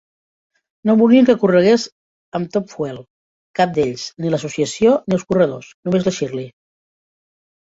[0.89, 1.83] No volien que corregués
[2.39, 2.97] amb Top Fuel,
[3.61, 5.69] cap d'ells, ni l'associació, ni els corredors...
[5.89, 6.51] només la Shirley